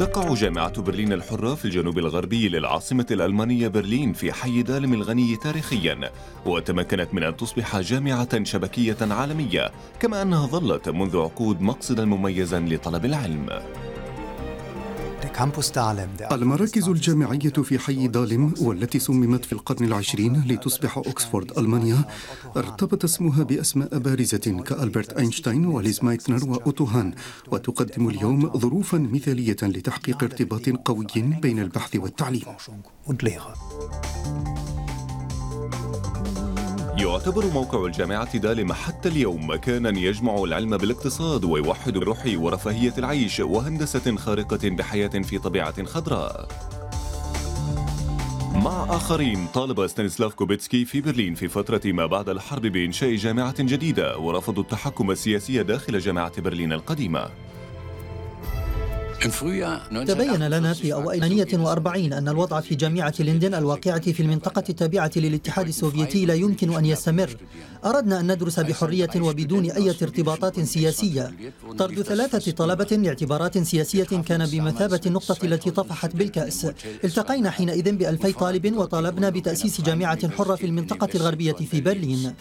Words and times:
تقع 0.00 0.34
جامعة 0.34 0.82
برلين 0.82 1.12
الحرة 1.12 1.54
في 1.54 1.64
الجنوب 1.64 1.98
الغربي 1.98 2.48
للعاصمة 2.48 3.06
الألمانية 3.10 3.68
برلين 3.68 4.12
في 4.12 4.32
حي 4.32 4.62
دالم 4.62 4.94
الغني 4.94 5.36
تاريخيا 5.36 6.10
وتمكنت 6.46 7.14
من 7.14 7.22
أن 7.22 7.36
تصبح 7.36 7.80
جامعة 7.80 8.44
شبكية 8.44 8.96
عالمية 9.00 9.70
كما 10.00 10.22
أنها 10.22 10.46
ظلت 10.46 10.88
منذ 10.88 11.16
عقود 11.16 11.60
مقصدا 11.60 12.04
مميزا 12.04 12.60
لطلب 12.60 13.04
العلم. 13.04 13.46
المراكز 16.32 16.88
الجامعية 16.88 17.50
في 17.50 17.78
حي 17.78 18.08
دالم 18.08 18.54
والتي 18.60 18.98
صممت 18.98 19.44
في 19.44 19.52
القرن 19.52 19.84
العشرين 19.86 20.44
لتصبح 20.46 20.98
أكسفورد 20.98 21.58
ألمانيا 21.58 22.04
ارتبط 22.56 23.04
اسمها 23.04 23.42
بأسماء 23.42 23.98
بارزة 23.98 24.62
كألبرت 24.66 25.12
أينشتاين 25.12 25.66
وليز 25.66 26.04
مايتنر 26.04 26.50
وأوتو 26.50 26.84
هان 26.84 27.14
وتقدم 27.48 28.08
اليوم 28.08 28.58
ظروفا 28.58 28.98
مثالية 28.98 29.56
لتحقيق 29.62 30.22
ارتباط 30.22 30.68
قوي 30.84 31.06
بين 31.16 31.58
البحث 31.58 31.96
والتعليم 31.96 32.44
يعتبر 37.00 37.46
موقع 37.46 37.86
الجامعة 37.86 38.38
دالم 38.38 38.72
حتى 38.72 39.08
اليوم 39.08 39.50
مكانا 39.50 39.98
يجمع 39.98 40.44
العلم 40.44 40.76
بالاقتصاد 40.76 41.44
ويوحد 41.44 41.96
الروح 41.96 42.22
ورفاهية 42.36 42.92
العيش 42.98 43.40
وهندسة 43.40 44.16
خارقة 44.16 44.68
بحياة 44.68 45.08
في 45.08 45.38
طبيعة 45.38 45.84
خضراء. 45.84 46.48
مع 48.54 48.86
آخرين 48.96 49.46
طالب 49.54 49.86
ستانيسلاف 49.86 50.34
كوبيتسكي 50.34 50.84
في 50.84 51.00
برلين 51.00 51.34
في 51.34 51.48
فترة 51.48 51.80
ما 51.84 52.06
بعد 52.06 52.28
الحرب 52.28 52.62
بإنشاء 52.66 53.14
جامعة 53.14 53.62
جديدة 53.62 54.18
ورفضوا 54.18 54.62
التحكم 54.62 55.10
السياسي 55.10 55.62
داخل 55.62 55.98
جامعة 55.98 56.40
برلين 56.40 56.72
القديمة. 56.72 57.28
تبين 60.06 60.48
لنا 60.48 60.72
في 60.72 60.92
أوائل 60.92 61.20
48 61.20 62.12
أن 62.12 62.28
الوضع 62.28 62.60
في 62.60 62.74
جامعة 62.74 63.14
لندن 63.18 63.54
الواقعة 63.54 64.00
في 64.12 64.20
المنطقة 64.22 64.64
التابعة 64.68 65.10
للاتحاد 65.16 65.68
السوفيتي 65.68 66.26
لا 66.26 66.34
يمكن 66.34 66.74
أن 66.76 66.84
يستمر. 66.84 67.36
أردنا 67.84 68.20
أن 68.20 68.32
ندرس 68.32 68.60
بحرية 68.60 69.10
وبدون 69.16 69.70
أي 69.70 69.90
ارتباطات 69.90 70.60
سياسية. 70.60 71.32
طرد 71.78 72.02
ثلاثة 72.02 72.52
طلبة 72.52 72.96
لاعتبارات 72.96 73.58
سياسية 73.58 74.04
كان 74.04 74.46
بمثابة 74.46 75.00
النقطة 75.06 75.36
التي 75.44 75.70
طفحت 75.70 76.16
بالكأس. 76.16 76.66
التقينا 77.04 77.50
حينئذ 77.50 77.92
بألفي 77.92 78.32
طالب 78.32 78.76
وطالبنا 78.76 79.28
بتأسيس 79.30 79.80
جامعة 79.80 80.28
حرة 80.30 80.54
في 80.54 80.66
المنطقة 80.66 81.08
الغربية 81.14 81.52
في 81.52 81.80
برلين. 81.80 82.34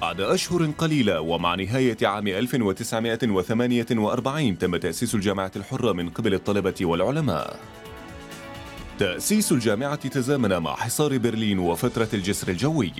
بعد 0.00 0.20
أشهر 0.20 0.70
قليلة 0.78 1.20
ومع 1.20 1.54
نهاية 1.54 1.96
عام 2.02 2.26
1948 2.26 4.58
تم 4.58 4.76
تأسيس 4.76 5.14
الجامعة 5.14 5.50
الحرة 5.56 5.92
من 5.92 6.10
قبل 6.10 6.34
الطلبة 6.34 6.74
والعلماء. 6.80 7.60
تأسيس 8.98 9.52
الجامعة 9.52 10.08
تزامن 10.08 10.58
مع 10.58 10.74
حصار 10.74 11.18
برلين 11.18 11.58
وفترة 11.58 12.08
الجسر 12.14 12.48
الجوي. 12.48 12.92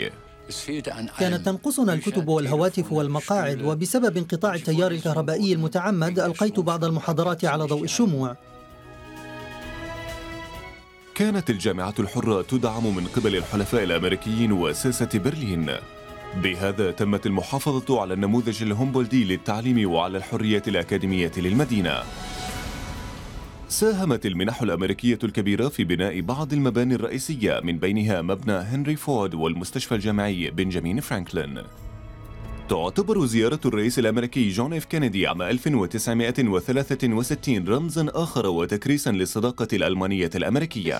كانت 1.18 1.46
تنقصنا 1.46 1.92
الكتب 1.92 2.28
والهواتف 2.28 2.92
والمقاعد 2.92 3.62
وبسبب 3.62 4.16
انقطاع 4.16 4.54
التيار 4.54 4.90
الكهربائي 4.90 5.52
المتعمد 5.52 6.18
ألقيت 6.18 6.60
بعض 6.60 6.84
المحاضرات 6.84 7.44
على 7.44 7.64
ضوء 7.64 7.84
الشموع. 7.84 8.36
كانت 11.14 11.50
الجامعة 11.50 11.94
الحرة 11.98 12.42
تدعم 12.42 12.96
من 12.96 13.06
قبل 13.06 13.36
الحلفاء 13.36 13.82
الأمريكيين 13.82 14.52
وساسة 14.52 15.08
برلين 15.14 15.70
بهذا 16.42 16.90
تمت 16.90 17.26
المحافظة 17.26 18.00
على 18.00 18.14
النموذج 18.14 18.62
الهومبولدي 18.62 19.24
للتعليم 19.24 19.90
وعلى 19.90 20.18
الحرية 20.18 20.62
الأكاديمية 20.68 21.32
للمدينة. 21.36 22.02
ساهمت 23.68 24.26
المنح 24.26 24.62
الأمريكية 24.62 25.18
الكبيرة 25.24 25.68
في 25.68 25.84
بناء 25.84 26.20
بعض 26.20 26.52
المباني 26.52 26.94
الرئيسية 26.94 27.60
من 27.64 27.78
بينها 27.78 28.22
مبنى 28.22 28.52
هنري 28.52 28.96
فورد 28.96 29.34
والمستشفى 29.34 29.94
الجامعي 29.94 30.50
بنجامين 30.50 31.00
فرانكلين. 31.00 31.62
تعتبر 32.68 33.26
زيارة 33.26 33.60
الرئيس 33.64 33.98
الأمريكي 33.98 34.48
جون 34.48 34.74
إف 34.74 34.84
كينيدي 34.84 35.26
عام 35.26 35.42
1963 35.42 37.68
رمزا 37.68 38.06
آخر 38.14 38.46
وتكريسا 38.46 39.10
للصداقة 39.10 39.68
الألمانية 39.72 40.30
الأمريكية. 40.34 40.98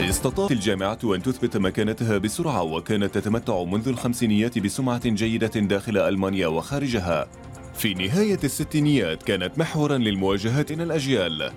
استطاعت 0.00 0.52
الجامعة 0.52 0.98
أن 1.04 1.22
تثبت 1.22 1.56
مكانتها 1.56 2.18
بسرعة 2.18 2.62
وكانت 2.62 3.18
تتمتع 3.18 3.64
منذ 3.64 3.88
الخمسينيات 3.88 4.58
بسمعة 4.58 5.08
جيدة 5.08 5.46
داخل 5.46 5.98
ألمانيا 5.98 6.46
وخارجها. 6.46 7.28
في 7.74 7.94
نهاية 7.94 8.38
الستينيات 8.44 9.22
كانت 9.22 9.58
محورا 9.58 9.98
للمواجهات 9.98 10.72
بين 10.72 10.80
الأجيال. 10.80 11.50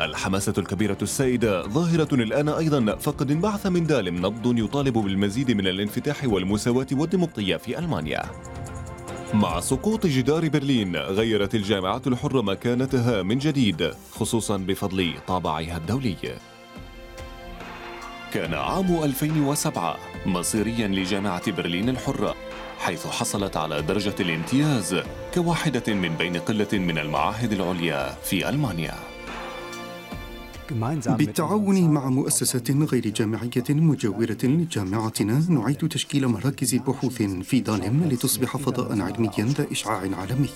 الحماسة 0.00 0.54
الكبيرة 0.58 0.96
السائدة 1.02 1.62
ظاهرة 1.62 2.14
الآن 2.14 2.48
أيضا 2.48 2.96
فقد 2.96 3.30
انبعث 3.30 3.66
من 3.66 3.86
دالم 3.86 4.26
نبض 4.26 4.58
يطالب 4.58 4.98
بالمزيد 4.98 5.50
من 5.50 5.66
الانفتاح 5.66 6.24
والمساواة 6.24 6.86
والديمقراطية 6.92 7.56
في 7.56 7.78
ألمانيا. 7.78 8.22
مع 9.34 9.60
سقوط 9.60 10.06
جدار 10.06 10.48
برلين 10.48 10.96
غيرت 10.96 11.54
الجامعات 11.54 12.06
الحرة 12.06 12.42
مكانتها 12.42 13.22
من 13.22 13.38
جديد 13.38 13.90
خصوصا 14.12 14.56
بفضل 14.56 15.14
طابعها 15.26 15.76
الدولي. 15.76 16.16
كان 18.32 18.54
عام 18.54 19.02
2007 19.02 19.96
مصيريا 20.26 20.88
لجامعة 20.88 21.50
برلين 21.50 21.88
الحرة 21.88 22.34
حيث 22.78 23.06
حصلت 23.06 23.56
على 23.56 23.82
درجة 23.82 24.14
الامتياز 24.20 25.02
كواحدة 25.34 25.94
من 25.94 26.08
بين 26.08 26.36
قلة 26.36 26.68
من 26.72 26.98
المعاهد 26.98 27.52
العليا 27.52 28.14
في 28.24 28.48
ألمانيا. 28.48 29.17
بالتعاون 31.16 31.90
مع 31.90 32.08
مؤسسات 32.08 32.70
غير 32.70 33.08
جامعية 33.08 33.64
مجاورة 33.70 34.38
لجامعتنا 34.44 35.42
نعيد 35.48 35.88
تشكيل 35.88 36.28
مراكز 36.28 36.74
بحوث 36.74 37.22
في 37.22 37.60
دالم 37.60 38.08
لتصبح 38.10 38.56
فضاء 38.56 39.00
علميا 39.00 39.54
ذا 39.58 39.66
إشعاع 39.72 40.00
عالمي. 40.00 40.48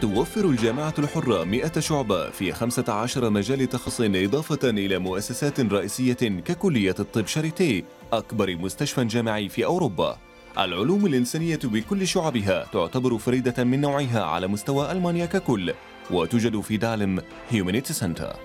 توفر 0.00 0.44
الجامعة 0.44 0.94
الحرة 0.98 1.44
100 1.44 1.80
شعبة 1.80 2.30
في 2.30 2.52
15 2.52 3.30
مجال 3.30 3.68
تخصص 3.68 4.00
إضافة 4.00 4.70
إلى 4.70 4.98
مؤسسات 4.98 5.60
رئيسية 5.60 6.12
ككلية 6.44 6.94
الطب 6.98 7.26
شاريتي 7.26 7.84
أكبر 8.12 8.56
مستشفى 8.56 9.04
جامعي 9.04 9.48
في 9.48 9.64
أوروبا. 9.64 10.23
العلوم 10.58 11.06
الإنسانية 11.06 11.58
بكل 11.64 12.08
شعبها 12.08 12.66
تعتبر 12.72 13.18
فريدة 13.18 13.64
من 13.64 13.80
نوعها 13.80 14.24
على 14.24 14.46
مستوى 14.46 14.92
ألمانيا 14.92 15.26
ككل 15.26 15.74
وتوجد 16.10 16.60
في 16.60 16.76
دالم 16.76 17.22
هيومانيتي 17.50 17.92
سنتر 17.92 18.36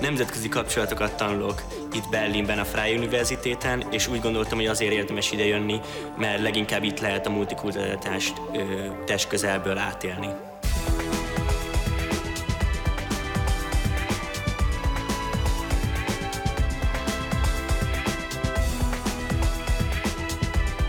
nemzetközi 0.00 0.48
kapcsolatokat 0.50 1.18
tanulok 1.18 1.79
itt 1.94 2.08
Berlinben 2.10 2.58
a 2.58 2.64
Freie 2.64 2.96
Universitéten, 2.96 3.84
és 3.90 4.08
úgy 4.08 4.20
gondoltam, 4.20 4.58
hogy 4.58 4.66
azért 4.66 4.92
érdemes 4.92 5.32
idejönni, 5.32 5.80
mert 6.16 6.42
leginkább 6.42 6.82
itt 6.82 7.00
lehet 7.00 7.26
a 7.26 7.30
multikulturalitást 7.30 8.40
test 9.06 9.28
közelből 9.28 9.78
átélni. 9.78 10.28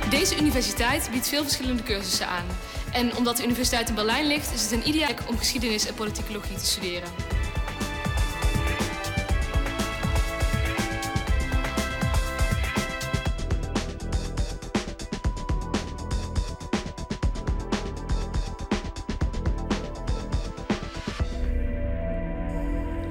Deze 0.09 0.35
universiteit 0.39 1.09
biedt 1.11 1.29
veel 1.29 1.41
verschillende 1.41 1.83
cursussen 1.83 2.27
aan. 2.27 2.45
En 2.93 3.15
omdat 3.15 3.37
de 3.37 3.43
universiteit 3.43 3.89
in 3.89 3.95
Berlijn 3.95 4.27
ligt, 4.27 4.53
is 4.53 4.61
het 4.61 4.71
een 4.71 4.87
ideaal 4.87 5.13
om 5.29 5.37
geschiedenis 5.37 5.87
en 5.87 5.93
politicologie 5.93 6.55
te 6.55 6.65
studeren. 6.65 7.40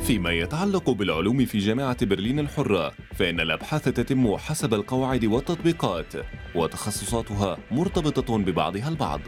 فيما 0.07 0.33
يتعلق 0.33 0.91
بالعلوم 0.91 1.45
في 1.45 1.59
جامعة 1.59 2.07
برلين 2.07 2.39
الحرة 2.39 2.93
فإن 3.15 3.41
الأبحاث 3.41 3.85
تتم 3.85 4.37
حسب 4.37 4.75
القواعد 4.75 5.25
والتطبيقات 5.25 6.13
وتخصصاتها 6.55 7.59
مرتبطة 7.71 8.39
ببعضها 8.39 8.89
البعض. 8.89 9.21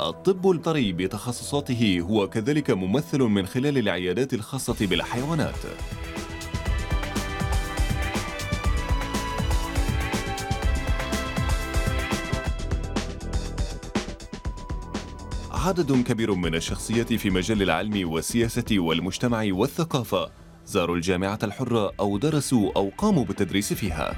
الطب 0.00 0.50
الطري 0.50 0.92
بتخصصاته 0.92 2.00
هو 2.00 2.28
كذلك 2.28 2.70
ممثل 2.70 3.18
من 3.22 3.46
خلال 3.46 3.78
العيادات 3.78 4.34
الخاصة 4.34 4.86
بالحيوانات. 4.86 5.54
عدد 15.64 16.02
كبير 16.02 16.34
من 16.34 16.54
الشخصيات 16.54 17.12
في 17.12 17.30
مجال 17.30 17.62
العلم 17.62 18.12
والسياسة 18.12 18.64
والمجتمع 18.72 19.46
والثقافة. 19.50 20.30
زاروا 20.66 20.96
الجامعة 20.96 21.38
الحرة 21.42 21.92
أو 22.00 22.18
درسوا 22.18 22.72
أو 22.76 22.92
قاموا 22.98 23.24
بالتدريس 23.24 23.72
فيها. 23.72 24.16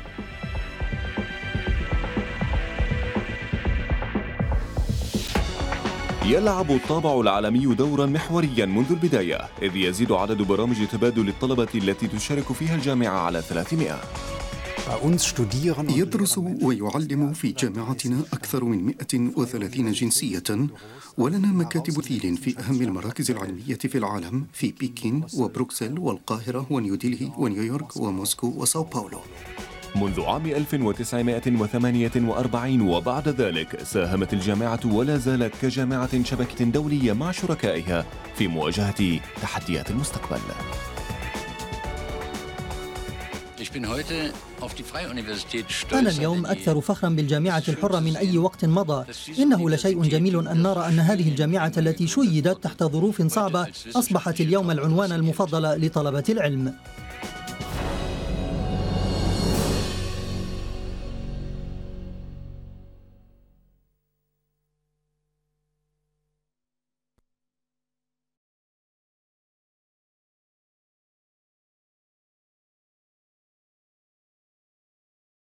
يلعب 6.24 6.70
الطابع 6.70 7.20
العالمي 7.20 7.74
دورا 7.74 8.06
محوريا 8.06 8.66
منذ 8.66 8.90
البداية 8.90 9.48
إذ 9.62 9.76
يزيد 9.76 10.12
عدد 10.12 10.42
برامج 10.42 10.86
تبادل 10.86 11.28
الطلبة 11.28 11.68
التي 11.74 12.08
تشارك 12.08 12.52
فيها 12.52 12.74
الجامعة 12.74 13.18
على 13.18 13.42
300 13.42 14.00
يدرس 15.98 16.38
ويعلم 16.38 17.32
في 17.32 17.52
جامعتنا 17.52 18.20
أكثر 18.32 18.64
من 18.64 18.84
130 18.84 19.92
جنسية 19.92 20.42
ولنا 21.18 21.48
مكاتب 21.48 22.02
تمثيل 22.02 22.36
في 22.36 22.58
أهم 22.58 22.82
المراكز 22.82 23.30
العلمية 23.30 23.74
في 23.74 23.98
العالم 23.98 24.46
في 24.52 24.72
بكين 24.80 25.22
وبروكسل 25.36 25.98
والقاهرة 25.98 26.66
ونيودلهي 26.70 27.30
ونيويورك 27.38 27.96
وموسكو 27.96 28.52
وساو 28.56 28.82
باولو 28.82 29.18
منذ 29.96 30.20
عام 30.20 30.46
1948 30.46 32.80
وبعد 32.80 33.28
ذلك 33.28 33.82
ساهمت 33.82 34.32
الجامعة 34.32 34.80
ولا 34.84 35.16
زالت 35.16 35.54
كجامعة 35.62 36.24
شبكة 36.24 36.64
دولية 36.64 37.12
مع 37.12 37.30
شركائها 37.30 38.06
في 38.36 38.48
مواجهة 38.48 39.20
تحديات 39.42 39.90
المستقبل. 39.90 40.40
أنا 45.92 46.10
اليوم 46.10 46.46
أكثر 46.46 46.80
فخرا 46.80 47.08
بالجامعة 47.10 47.62
الحرة 47.68 47.98
من 48.00 48.16
أي 48.16 48.38
وقت 48.38 48.64
مضى. 48.64 49.04
إنه 49.38 49.70
لشيء 49.70 50.02
جميل 50.02 50.48
أن 50.48 50.62
نرى 50.62 50.88
أن 50.88 50.98
هذه 51.00 51.28
الجامعة 51.28 51.72
التي 51.76 52.06
شيدت 52.06 52.64
تحت 52.64 52.82
ظروف 52.82 53.22
صعبة 53.22 53.66
أصبحت 53.96 54.40
اليوم 54.40 54.70
العنوان 54.70 55.12
المفضل 55.12 55.86
لطلبة 55.86 56.24
العلم. 56.28 56.74